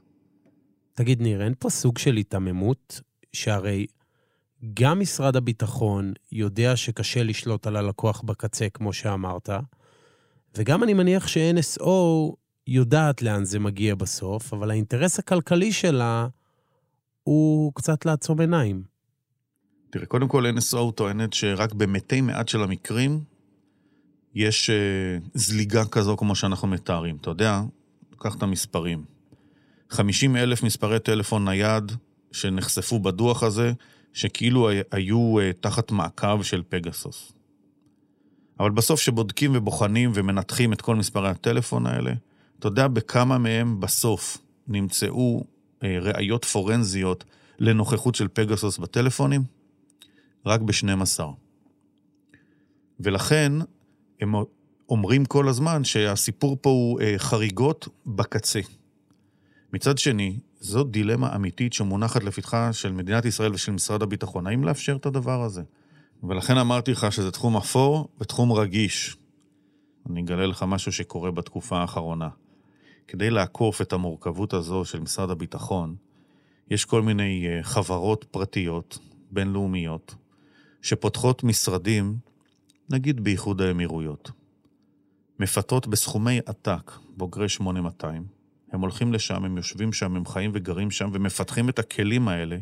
תגיד, 0.94 1.22
ניר, 1.22 1.44
אין 1.44 1.54
פה 1.60 1.70
סוג 1.70 1.98
של 1.98 2.16
היתממות, 2.16 3.02
שהרי 3.34 3.86
גם 4.74 5.00
משרד 5.00 5.36
הביטחון 5.36 6.14
יודע 6.32 6.76
שקשה 6.76 7.24
לשלוט 7.24 7.68
על 7.68 7.76
הלקוח 7.76 8.22
בקצה, 8.22 8.70
כמו 8.70 8.94
שאמרת, 8.94 9.50
וגם 10.58 10.84
אני 10.84 10.94
מניח 10.94 11.28
ש-NSO 11.28 11.90
יודעת 12.68 13.22
לאן 13.22 13.44
זה 13.44 13.60
מגיע 13.60 13.96
בסוף, 13.96 14.54
אבל 14.54 14.72
האינטרס 14.72 15.20
הכלכלי 15.20 15.72
שלה 15.72 16.28
הוא 17.24 17.74
קצת 17.76 18.06
לעצום 18.06 18.40
עיניים. 18.40 18.84
תראה, 19.90 20.06
קודם 20.06 20.28
כל 20.28 20.46
NSO 20.46 20.92
טוענת 20.96 21.34
שרק 21.34 21.74
במתי 21.74 22.22
מעט 22.22 22.48
של 22.48 22.64
המקרים 22.64 23.24
יש 24.36 24.70
uh, 24.70 25.30
זליגה 25.34 25.86
כזו 25.86 26.18
כמו 26.18 26.36
שאנחנו 26.36 26.68
מתארים. 26.68 27.16
אתה 27.22 27.30
יודע, 27.30 27.62
קח 28.18 28.36
את 28.36 28.44
המספרים. 28.44 29.04
50 29.90 30.36
אלף 30.36 30.64
מספרי 30.64 31.00
טלפון 31.00 31.46
נייד 31.46 31.92
שנחשפו 32.32 33.00
בדוח 33.00 33.44
הזה, 33.44 33.74
שכאילו 34.14 34.70
היו 34.92 35.36
uh, 35.40 35.42
תחת 35.62 35.92
מעקב 35.92 36.44
של 36.44 36.64
פגסוס. 36.70 37.32
אבל 38.60 38.72
בסוף 38.72 39.00
כשבודקים 39.00 39.52
ובוחנים 39.56 40.12
ומנתחים 40.14 40.74
את 40.74 40.82
כל 40.82 40.96
מספרי 40.96 41.30
הטלפון 41.30 41.86
האלה, 41.86 42.14
אתה 42.60 42.68
יודע 42.68 42.88
בכמה 42.88 43.38
מהם 43.38 43.80
בסוף 43.80 44.38
נמצאו 44.68 45.44
אה, 45.84 45.98
ראיות 46.02 46.46
פורנזיות 46.46 47.24
לנוכחות 47.60 48.16
של 48.16 48.28
פגסוס 48.34 48.78
בטלפונים? 48.78 49.44
רק 50.46 50.62
ב-12. 50.62 51.24
ולכן 53.00 53.54
הם 54.22 54.36
אומרים 54.90 55.26
כל 55.26 55.48
הזמן 55.48 55.84
שהסיפור 55.84 56.58
פה 56.62 56.70
הוא 56.70 57.02
אה, 57.02 57.14
חריגות 57.18 57.88
בקצה. 58.06 58.60
מצד 59.74 59.98
שני, 59.98 60.40
זו 60.60 60.84
דילמה 60.84 61.36
אמיתית 61.36 61.74
שמונחת 61.74 62.24
לפתחה 62.24 62.74
של 62.74 62.92
מדינת 62.92 63.26
ישראל 63.26 63.54
ושל 63.54 63.72
משרד 63.72 64.02
הביטחון. 64.02 64.48
האם 64.48 64.64
לאפשר 64.64 64.96
את 64.96 65.06
הדבר 65.06 65.42
הזה? 65.42 65.62
ולכן 66.24 66.58
אמרתי 66.58 66.92
לך 66.92 67.12
שזה 67.12 67.32
תחום 67.32 67.58
אפור 67.58 68.10
ותחום 68.20 68.52
רגיש. 68.52 69.18
אני 70.10 70.22
אגלה 70.22 70.46
לך 70.46 70.64
משהו 70.68 70.92
שקורה 70.92 71.32
בתקופה 71.32 71.78
האחרונה. 71.78 72.30
כדי 73.08 73.30
לעקוף 73.30 73.82
את 73.82 73.94
המורכבות 73.94 74.54
הזו 74.54 74.86
של 74.86 75.00
משרד 75.00 75.30
הביטחון, 75.30 75.96
יש 76.70 76.86
כל 76.86 77.02
מיני 77.02 77.48
אה, 77.48 77.64
חברות 77.64 78.26
פרטיות, 78.32 79.00
בינלאומיות, 79.32 80.16
שפותחות 80.82 81.44
משרדים, 81.44 82.16
נגיד 82.92 83.24
באיחוד 83.24 83.62
האמירויות. 83.62 84.32
מפתות 85.40 85.88
בסכומי 85.88 86.40
עתק, 86.46 86.92
בוגרי 87.18 87.50
8200, 87.50 88.24
הם 88.72 88.82
הולכים 88.82 89.14
לשם, 89.14 89.46
הם 89.46 89.58
יושבים 89.58 89.94
שם, 89.94 90.16
הם 90.16 90.26
חיים 90.26 90.52
וגרים 90.54 90.92
שם, 90.92 91.10
ומפתחים 91.14 91.70
את 91.70 91.80
הכלים 91.80 92.28
האלה, 92.28 92.58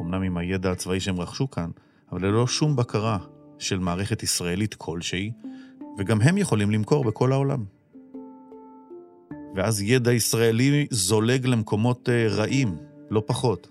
אמנם 0.00 0.22
עם 0.22 0.36
הידע 0.36 0.70
הצבאי 0.70 1.00
שהם 1.00 1.20
רכשו 1.20 1.50
כאן, 1.50 1.70
אבל 2.12 2.26
ללא 2.26 2.46
שום 2.46 2.76
בקרה 2.76 3.18
של 3.58 3.78
מערכת 3.78 4.22
ישראלית 4.22 4.74
כלשהי, 4.74 5.32
וגם 5.98 6.20
הם 6.20 6.38
יכולים 6.38 6.70
למכור 6.70 7.04
בכל 7.04 7.32
העולם. 7.32 7.64
ואז 9.56 9.82
ידע 9.82 10.12
ישראלי 10.12 10.86
זולג 10.90 11.46
למקומות 11.46 12.08
אה, 12.08 12.28
רעים, 12.28 12.76
לא 13.10 13.22
פחות. 13.26 13.70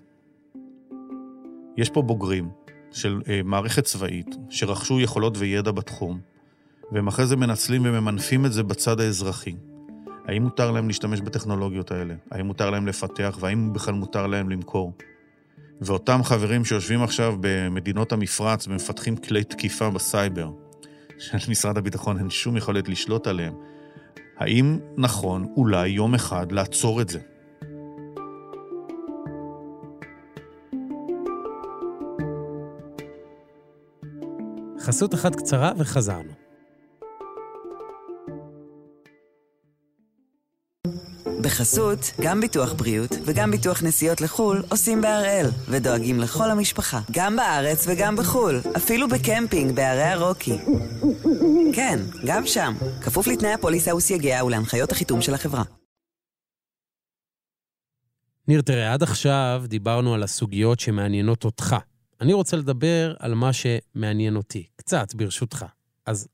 יש 1.76 1.90
פה 1.90 2.02
בוגרים 2.02 2.48
של 2.92 3.22
אה, 3.28 3.40
מערכת 3.44 3.84
צבאית 3.84 4.36
שרכשו 4.50 5.00
יכולות 5.00 5.36
וידע 5.36 5.70
בתחום, 5.70 6.20
והם 6.92 7.08
אחרי 7.08 7.26
זה 7.26 7.36
מנצלים 7.36 7.82
וממנפים 7.84 8.46
את 8.46 8.52
זה 8.52 8.62
בצד 8.62 9.00
האזרחי. 9.00 9.54
האם 10.26 10.42
מותר 10.42 10.70
להם 10.70 10.86
להשתמש 10.86 11.20
בטכנולוגיות 11.20 11.90
האלה? 11.90 12.14
האם 12.30 12.46
מותר 12.46 12.70
להם 12.70 12.86
לפתח? 12.86 13.38
והאם 13.40 13.72
בכלל 13.72 13.94
מותר 13.94 14.26
להם 14.26 14.50
למכור? 14.50 14.92
ואותם 15.80 16.20
חברים 16.22 16.64
שיושבים 16.64 17.02
עכשיו 17.02 17.36
במדינות 17.40 18.12
המפרץ 18.12 18.68
ומפתחים 18.68 19.16
כלי 19.16 19.44
תקיפה 19.44 19.90
בסייבר, 19.90 20.50
שלמשרד 21.18 21.78
הביטחון 21.78 22.18
אין 22.18 22.30
שום 22.30 22.56
יכולת 22.56 22.88
לשלוט 22.88 23.26
עליהם, 23.26 23.54
האם 24.38 24.78
נכון 24.96 25.46
אולי 25.56 25.88
יום 25.88 26.14
אחד 26.14 26.52
לעצור 26.52 27.00
את 27.00 27.08
זה? 27.08 27.18
חסות 34.90 35.14
אחת 35.14 35.36
קצרה 35.36 35.72
וחזרנו. 35.76 36.32
בחסות, 41.42 41.98
גם 42.20 42.40
ביטוח 42.40 42.72
בריאות 42.72 43.10
וגם 43.24 43.50
ביטוח 43.50 43.82
נסיעות 43.82 44.20
לחו"ל 44.20 44.62
עושים 44.70 45.00
בהראל, 45.00 45.46
ודואגים 45.68 46.20
לכל 46.20 46.50
המשפחה, 46.50 47.00
גם 47.10 47.36
בארץ 47.36 47.86
וגם 47.88 48.16
בחו"ל, 48.16 48.60
אפילו 48.76 49.08
בקמפינג 49.08 49.76
בערי 49.76 50.02
הרוקי. 50.02 50.58
כן, 51.74 51.98
גם 52.26 52.46
שם, 52.46 52.74
כפוף 53.02 53.26
לתנאי 53.26 53.52
הפוליסה 53.52 53.94
וסייגיה 53.94 54.44
ולהנחיות 54.44 54.92
החיתום 54.92 55.22
של 55.22 55.34
החברה. 55.34 55.62
ניר, 58.48 58.60
תראה, 58.62 58.92
עד 58.92 59.02
עכשיו 59.02 59.62
דיברנו 59.66 60.14
על 60.14 60.22
הסוגיות 60.22 60.80
שמעניינות 60.80 61.44
אותך. 61.44 61.76
אני 62.20 62.32
רוצה 62.32 62.56
לדבר 62.56 63.14
על 63.18 63.34
מה 63.34 63.50
שמעניין 63.52 64.36
אותי, 64.36 64.66
קצת, 64.76 65.14
ברשותך. 65.14 65.64
אז 66.06 66.28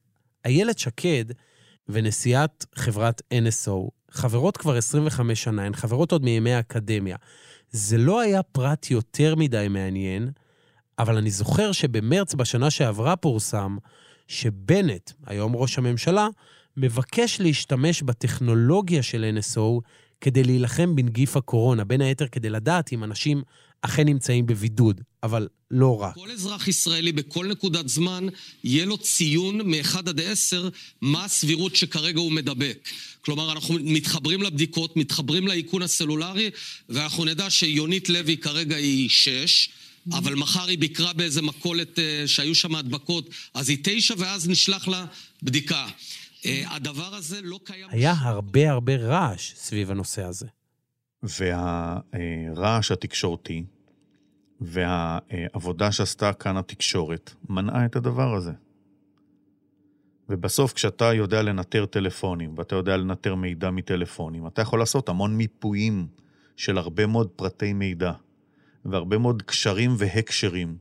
איילת 0.44 0.78
שקד 0.78 1.24
ונשיאת 1.88 2.64
חברת 2.74 3.22
NSO 3.34 3.90
חברות 4.10 4.56
כבר 4.56 4.76
25 4.76 5.42
שנה, 5.42 5.62
הן 5.62 5.74
חברות 5.74 6.12
עוד 6.12 6.24
מימי 6.24 6.52
האקדמיה. 6.52 7.16
זה 7.70 7.98
לא 7.98 8.20
היה 8.20 8.42
פרט 8.42 8.90
יותר 8.90 9.34
מדי 9.34 9.66
מעניין, 9.70 10.30
אבל 10.98 11.16
אני 11.16 11.30
זוכר 11.30 11.72
שבמרץ 11.72 12.34
בשנה 12.34 12.70
שעברה 12.70 13.16
פורסם 13.16 13.76
שבנט, 14.28 15.10
היום 15.26 15.56
ראש 15.56 15.78
הממשלה, 15.78 16.28
מבקש 16.76 17.40
להשתמש 17.40 18.02
בטכנולוגיה 18.02 19.02
של 19.02 19.38
NSO 19.38 19.80
כדי 20.20 20.44
להילחם 20.44 20.96
בנגיף 20.96 21.36
הקורונה, 21.36 21.84
בין 21.84 22.00
היתר 22.00 22.26
כדי 22.26 22.50
לדעת 22.50 22.92
אם 22.92 23.04
אנשים 23.04 23.42
אכן 23.82 24.06
נמצאים 24.06 24.46
בבידוד, 24.46 25.00
אבל 25.22 25.48
לא 25.70 26.02
רק. 26.02 26.14
כל 26.14 26.30
אזרח 26.30 26.68
ישראלי 26.68 27.12
בכל 27.12 27.46
נקודת 27.46 27.88
זמן, 27.88 28.26
יהיה 28.64 28.84
לו 28.84 28.98
ציון 28.98 29.60
מ-1 29.60 29.98
עד 29.98 30.20
10, 30.20 30.68
מה 31.00 31.24
הסבירות 31.24 31.76
שכרגע 31.76 32.20
הוא 32.20 32.32
מדבק. 32.32 32.88
כלומר, 33.20 33.52
אנחנו 33.52 33.74
מתחברים 33.80 34.42
לבדיקות, 34.42 34.96
מתחברים 34.96 35.48
לאיכון 35.48 35.82
הסלולרי, 35.82 36.50
ואנחנו 36.88 37.24
נדע 37.24 37.50
שיונית 37.50 38.08
לוי 38.08 38.36
כרגע 38.36 38.76
היא 38.76 39.08
6, 39.08 39.68
אבל 40.12 40.34
מחר 40.34 40.68
היא 40.68 40.78
ביקרה 40.78 41.12
באיזה 41.12 41.42
מכולת 41.42 41.98
אה, 41.98 42.22
שהיו 42.26 42.54
שם 42.54 42.74
הדבקות, 42.74 43.30
אז 43.54 43.68
היא 43.68 43.78
9, 43.82 44.14
ואז 44.18 44.48
נשלח 44.48 44.88
לה 44.88 45.04
בדיקה. 45.42 45.86
אה, 46.44 46.62
הדבר 46.70 47.14
הזה 47.14 47.40
לא 47.42 47.60
קיים... 47.64 47.86
היה 47.90 48.14
הרבה 48.18 48.70
הרבה 48.70 48.96
רעש 48.96 49.54
סביב 49.54 49.90
הנושא 49.90 50.24
הזה. 50.24 50.46
והרעש 51.22 52.90
התקשורתי 52.90 53.64
והעבודה 54.60 55.92
שעשתה 55.92 56.32
כאן 56.32 56.56
התקשורת 56.56 57.30
מנעה 57.48 57.84
את 57.84 57.96
הדבר 57.96 58.34
הזה. 58.34 58.52
ובסוף, 60.28 60.72
כשאתה 60.72 61.14
יודע 61.14 61.42
לנטר 61.42 61.86
טלפונים, 61.86 62.54
ואתה 62.58 62.76
יודע 62.76 62.96
לנטר 62.96 63.34
מידע 63.34 63.70
מטלפונים, 63.70 64.46
אתה 64.46 64.62
יכול 64.62 64.78
לעשות 64.78 65.08
המון 65.08 65.36
מיפויים 65.36 66.06
של 66.56 66.78
הרבה 66.78 67.06
מאוד 67.06 67.28
פרטי 67.28 67.72
מידע, 67.72 68.12
והרבה 68.84 69.18
מאוד 69.18 69.42
קשרים 69.42 69.94
והקשרים, 69.98 70.76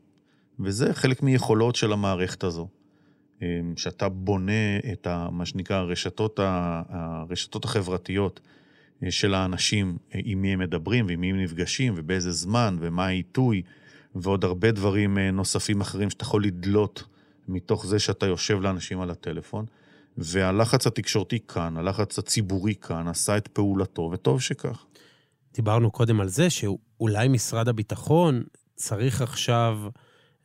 וזה 0.60 0.94
חלק 0.94 1.24
מיכולות 1.24 1.76
של 1.76 1.94
המערכת 1.94 2.44
הזו. 2.44 2.68
שאתה 3.76 4.10
בונה 4.10 4.78
את 4.94 5.08
ה, 5.08 5.30
מה 5.32 5.46
שנקרא 5.46 5.78
הרשתות, 5.78 6.40
הרשתות 6.90 7.66
החברתיות 7.66 8.40
של 9.10 9.34
האנשים, 9.34 9.98
עם 10.14 10.42
מי 10.42 10.54
הם 10.54 10.60
מדברים 10.60 11.06
ועם 11.08 11.22
מי 11.22 11.30
הם 11.30 11.40
נפגשים 11.40 11.94
ובאיזה 11.98 12.32
זמן 12.32 12.78
ומה 12.80 13.06
העיתוי 13.06 13.62
ועוד 14.16 14.44
הרבה 14.44 14.72
דברים 14.72 15.18
נוספים 15.18 15.82
אחרים 15.82 16.10
שאתה 16.10 16.24
יכול 16.24 16.44
לדלות 16.44 17.04
מתוך 17.48 17.86
זה 17.86 18.00
שאתה 18.00 18.26
יושב 18.26 18.62
לאנשים 18.62 19.02
על 19.02 19.10
הטלפון. 19.10 19.66
והלחץ 20.18 20.88
התקשורתי 20.88 21.40
כאן, 21.48 21.78
הלחץ 21.78 22.20
הציבורי 22.20 22.76
כאן, 22.76 23.08
עשה 23.08 23.38
את 23.38 23.48
פעולתו, 23.48 24.10
וטוב 24.14 24.42
שכך. 24.42 24.86
דיברנו 25.54 25.92
קודם 25.92 26.22
על 26.22 26.28
זה 26.28 26.50
שאולי 26.50 27.28
משרד 27.28 27.68
הביטחון 27.68 28.44
צריך 28.76 29.22
עכשיו 29.22 29.80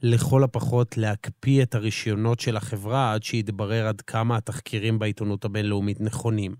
לכל 0.02 0.44
הפחות 0.44 0.96
להקפיא 0.96 1.62
את 1.62 1.74
הרישיונות 1.74 2.40
של 2.40 2.56
החברה 2.56 3.12
עד 3.12 3.22
שיתברר 3.22 3.86
עד 3.86 4.00
כמה 4.00 4.36
התחקירים 4.36 4.98
בעיתונות 4.98 5.44
הבינלאומית 5.44 6.00
נכונים. 6.00 6.54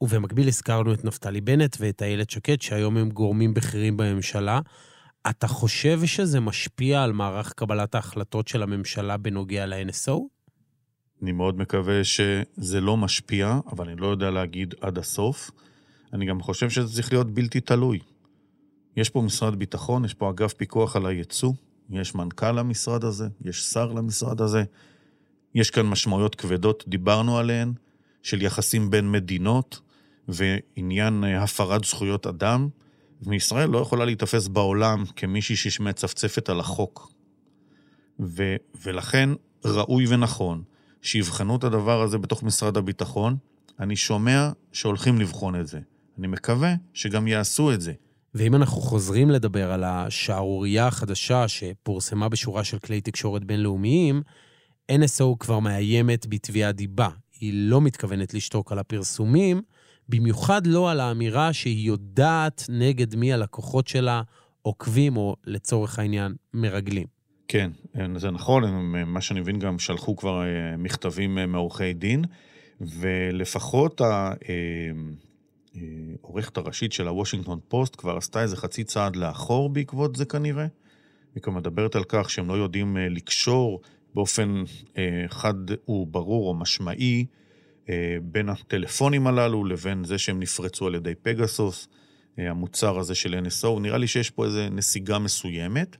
ובמקביל 0.00 0.48
הזכרנו 0.48 0.94
את 0.94 1.04
נפתלי 1.04 1.40
בנט 1.40 1.76
ואת 1.80 2.02
איילת 2.02 2.30
שקד, 2.30 2.60
שהיום 2.60 2.96
הם 2.96 3.10
גורמים 3.10 3.54
בכירים 3.54 3.96
בממשלה. 3.96 4.60
אתה 5.30 5.48
חושב 5.48 6.00
שזה 6.04 6.40
משפיע 6.40 7.02
על 7.02 7.12
מערך 7.12 7.52
קבלת 7.52 7.94
ההחלטות 7.94 8.48
של 8.48 8.62
הממשלה 8.62 9.16
בנוגע 9.16 9.66
ל-NSO? 9.66 10.20
אני 11.22 11.32
מאוד 11.32 11.58
מקווה 11.58 12.04
שזה 12.04 12.80
לא 12.80 12.96
משפיע, 12.96 13.58
אבל 13.72 13.88
אני 13.88 14.00
לא 14.00 14.06
יודע 14.06 14.30
להגיד 14.30 14.74
עד 14.80 14.98
הסוף. 14.98 15.50
אני 16.12 16.26
גם 16.26 16.40
חושב 16.40 16.70
שזה 16.70 16.94
צריך 16.94 17.12
להיות 17.12 17.34
בלתי 17.34 17.60
תלוי. 17.60 17.98
יש 18.96 19.10
פה 19.10 19.22
משרד 19.22 19.54
ביטחון, 19.54 20.04
יש 20.04 20.14
פה 20.14 20.30
אגף 20.30 20.52
פיקוח 20.52 20.96
על 20.96 21.06
הייצוא, 21.06 21.52
יש 21.90 22.14
מנכ"ל 22.14 22.52
למשרד 22.52 23.04
הזה, 23.04 23.28
יש 23.44 23.62
שר 23.62 23.92
למשרד 23.92 24.40
הזה. 24.40 24.64
יש 25.54 25.70
כאן 25.70 25.86
משמעויות 25.86 26.34
כבדות, 26.34 26.84
דיברנו 26.88 27.38
עליהן, 27.38 27.72
של 28.22 28.42
יחסים 28.42 28.90
בין 28.90 29.12
מדינות 29.12 29.80
ועניין 30.28 31.24
אה, 31.24 31.42
הפרת 31.42 31.84
זכויות 31.84 32.26
אדם. 32.26 32.68
וישראל 33.22 33.68
לא 33.68 33.78
יכולה 33.78 34.04
להיתפס 34.04 34.48
בעולם 34.48 35.04
כמישהי 35.16 35.70
שמצפצפת 35.70 36.48
על 36.48 36.60
החוק. 36.60 37.12
ו, 38.20 38.56
ולכן 38.84 39.30
ראוי 39.64 40.06
ונכון 40.08 40.62
שיבחנו 41.02 41.56
את 41.56 41.64
הדבר 41.64 42.02
הזה 42.02 42.18
בתוך 42.18 42.42
משרד 42.42 42.76
הביטחון. 42.76 43.36
אני 43.80 43.96
שומע 43.96 44.50
שהולכים 44.72 45.20
לבחון 45.20 45.60
את 45.60 45.66
זה. 45.66 45.80
אני 46.18 46.26
מקווה 46.26 46.74
שגם 46.94 47.28
יעשו 47.28 47.72
את 47.72 47.80
זה. 47.80 47.92
ואם 48.34 48.54
אנחנו 48.54 48.80
חוזרים 48.80 49.30
לדבר 49.30 49.72
על 49.72 49.84
השערורייה 49.84 50.86
החדשה 50.86 51.48
שפורסמה 51.48 52.28
בשורה 52.28 52.64
של 52.64 52.78
כלי 52.78 53.00
תקשורת 53.00 53.44
בינלאומיים, 53.44 54.22
NSO 54.92 55.36
כבר 55.38 55.58
מאיימת 55.58 56.26
בתביעת 56.28 56.76
דיבה. 56.76 57.08
היא 57.40 57.52
לא 57.54 57.80
מתכוונת 57.80 58.34
לשתוק 58.34 58.72
על 58.72 58.78
הפרסומים, 58.78 59.62
במיוחד 60.08 60.66
לא 60.66 60.90
על 60.90 61.00
האמירה 61.00 61.52
שהיא 61.52 61.86
יודעת 61.86 62.66
נגד 62.68 63.14
מי 63.14 63.32
הלקוחות 63.32 63.88
שלה 63.88 64.22
עוקבים, 64.62 65.16
או 65.16 65.36
לצורך 65.46 65.98
העניין, 65.98 66.34
מרגלים. 66.54 67.06
כן, 67.48 67.70
זה 68.16 68.30
נכון, 68.30 68.64
מה 69.06 69.20
שאני 69.20 69.40
מבין 69.40 69.58
גם 69.58 69.78
שלחו 69.78 70.16
כבר 70.16 70.42
אה, 70.42 70.76
מכתבים 70.76 71.38
אה, 71.38 71.46
מעורכי 71.46 71.92
דין, 71.92 72.24
ולפחות. 72.80 74.00
אה, 74.00 74.32
העורכת 75.74 76.56
הראשית 76.56 76.92
של 76.92 77.08
הוושינגטון 77.08 77.58
פוסט 77.68 77.96
כבר 77.96 78.16
עשתה 78.16 78.42
איזה 78.42 78.56
חצי 78.56 78.84
צעד 78.84 79.16
לאחור 79.16 79.68
בעקבות 79.68 80.16
זה 80.16 80.24
כנראה. 80.24 80.66
היא 81.34 81.42
כבר 81.42 81.52
מדברת 81.52 81.96
על 81.96 82.04
כך 82.08 82.30
שהם 82.30 82.48
לא 82.48 82.54
יודעים 82.54 82.96
אה, 82.96 83.08
לקשור 83.08 83.80
באופן 84.14 84.62
אה, 84.98 85.24
חד 85.28 85.54
וברור 85.88 86.48
או 86.48 86.54
משמעי 86.54 87.26
אה, 87.88 88.16
בין 88.22 88.48
הטלפונים 88.48 89.26
הללו 89.26 89.64
לבין 89.64 90.04
זה 90.04 90.18
שהם 90.18 90.40
נפרצו 90.40 90.86
על 90.86 90.94
ידי 90.94 91.14
פגסוס, 91.22 91.88
המוצר 92.38 92.98
הזה 92.98 93.14
של 93.14 93.40
NSO. 93.46 93.80
נראה 93.80 93.98
לי 93.98 94.06
שיש 94.06 94.30
פה 94.30 94.44
איזו 94.44 94.60
נסיגה 94.70 95.18
מסוימת, 95.18 95.96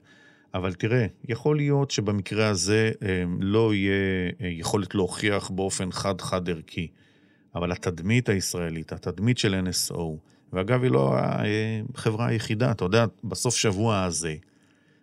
אבל 0.53 0.73
תראה, 0.73 1.05
יכול 1.27 1.57
להיות 1.57 1.91
שבמקרה 1.91 2.47
הזה 2.47 2.91
לא 3.39 3.73
יהיה 3.73 4.31
יכולת 4.39 4.95
להוכיח 4.95 5.49
באופן 5.49 5.91
חד-חד 5.91 6.49
ערכי. 6.49 6.87
אבל 7.55 7.71
התדמית 7.71 8.29
הישראלית, 8.29 8.93
התדמית 8.93 9.37
של 9.37 9.63
NSO, 9.67 9.99
ואגב, 10.53 10.83
היא 10.83 10.91
לא 10.91 11.15
החברה 11.95 12.27
היחידה, 12.27 12.71
אתה 12.71 12.85
יודע, 12.85 13.05
בסוף 13.23 13.55
שבוע 13.55 14.03
הזה, 14.03 14.35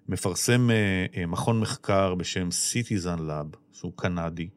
מפרסם 0.09 0.71
אה, 0.71 1.07
אה, 1.17 1.27
מכון 1.27 1.61
מחקר 1.61 2.15
בשם 2.15 2.49
Citizen 2.49 3.19
Lab, 3.19 3.57
שהוא 3.73 3.93
קנדי, 3.97 4.49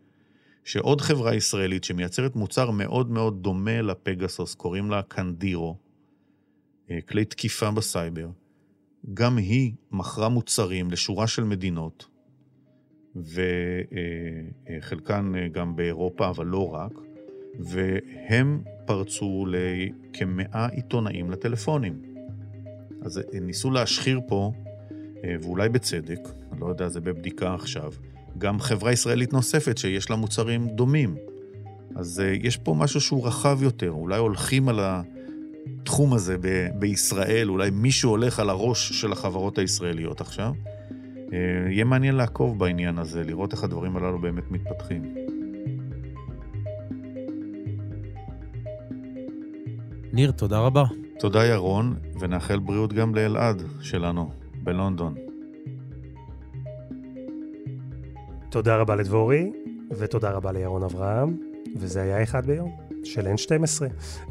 שעוד 0.64 1.02
חברה 1.02 1.36
ישראלית 1.36 1.84
שמייצרת 1.84 2.36
מוצר 2.36 2.72
מאוד 2.72 3.12
מאוד 3.12 3.44
דומה 3.44 3.82
לפגסוס, 3.82 4.56
קוראים 4.56 4.90
לה 4.90 5.02
קנדירו, 5.02 5.78
אה, 6.90 7.02
כלי 7.02 7.26
תקיפה 7.26 7.72
בסייבר, 7.72 8.30
גם 9.14 9.38
היא 9.38 9.74
מכרה 9.92 10.30
מוצרים 10.30 10.92
לשורה 10.92 11.28
של 11.28 11.44
מדינות, 11.44 12.08
וחלקן 14.80 15.34
גם 15.52 15.76
באירופה, 15.76 16.30
אבל 16.30 16.46
לא 16.46 16.74
רק, 16.74 16.92
והם 17.60 18.62
פרצו 18.86 19.46
לכמאה 19.48 20.68
עיתונאים 20.68 21.32
לטלפונים. 21.32 22.02
אז 23.02 23.22
הם 23.34 23.48
ניסו 23.48 23.72
להשחיר 23.72 24.22
פה, 24.28 24.52
אה, 25.24 25.36
ואולי 25.42 25.70
בצדק, 25.70 26.20
לא 26.60 26.66
יודע, 26.66 26.88
זה 26.88 27.02
בבדיקה 27.02 27.54
עכשיו, 27.54 27.92
גם 28.38 28.60
חברה 28.60 28.92
ישראלית 28.92 29.34
נוספת 29.34 29.78
שיש 29.78 30.10
לה 30.10 30.16
מוצרים 30.16 30.68
דומים. 30.68 31.16
אז 31.96 32.20
אה, 32.20 32.36
יש 32.42 32.58
פה 32.58 32.74
משהו 32.78 33.02
שהוא 33.02 33.28
רחב 33.28 33.64
יותר, 33.64 33.92
אולי 33.92 34.18
הולכים 34.18 34.70
על 34.70 34.80
התחום 34.82 36.14
הזה 36.14 36.38
ב- 36.42 36.68
בישראל, 36.80 37.50
אולי 37.50 37.70
מישהו 37.70 38.10
הולך 38.10 38.40
על 38.40 38.50
הראש 38.50 38.92
של 38.92 39.12
החברות 39.12 39.58
הישראליות 39.58 40.22
עכשיו. 40.22 40.54
אה, 41.34 41.38
יהיה 41.70 41.86
מעניין 41.86 42.16
לעקוב 42.16 42.60
בעניין 42.60 42.98
הזה, 42.98 43.24
לראות 43.24 43.54
איך 43.54 43.64
הדברים 43.64 43.98
הללו 43.98 44.20
באמת 44.20 44.52
מתפתחים. 44.52 45.21
ניר, 50.14 50.32
תודה 50.32 50.60
רבה. 50.60 50.84
תודה 51.20 51.46
ירון, 51.46 51.96
ונאחל 52.20 52.60
בריאות 52.60 52.94
גם 52.94 53.16
לאלעד 53.16 53.64
שלנו, 53.82 54.32
בלונדון. 54.64 55.16
תודה 58.50 58.76
רבה 58.76 58.96
לדבורי, 58.96 59.52
ותודה 59.98 60.32
רבה 60.32 60.52
לירון 60.52 60.84
אברהם, 60.84 61.38
וזה 61.78 62.02
היה 62.02 62.24
אחד 62.24 62.46
ביום, 62.46 62.78
של 63.04 63.28
N12. 63.28 63.84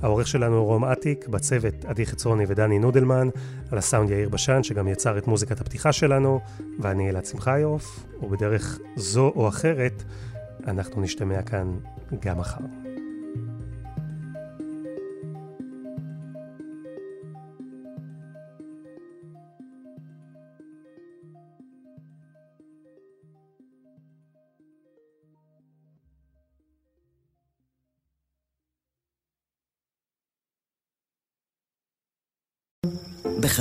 העורך 0.02 0.26
שלנו 0.26 0.56
הוא 0.56 0.66
רום 0.66 0.84
אטיק, 0.84 1.28
בצוות 1.28 1.84
עדי 1.84 2.06
חצרוני 2.06 2.44
ודני 2.48 2.78
נודלמן, 2.78 3.28
על 3.70 3.78
הסאונד 3.78 4.10
יאיר 4.10 4.28
בשן, 4.28 4.62
שגם 4.62 4.88
יצר 4.88 5.18
את 5.18 5.26
מוזיקת 5.26 5.60
הפתיחה 5.60 5.92
שלנו, 5.92 6.40
ואני 6.78 7.10
אלעד 7.10 7.24
שמחיוף, 7.24 8.06
ובדרך 8.22 8.78
זו 8.96 9.32
או 9.36 9.48
אחרת, 9.48 10.02
אנחנו 10.66 11.02
נשתמע 11.02 11.42
כאן 11.42 11.76
גם 12.20 12.38
מחר. 12.38 12.79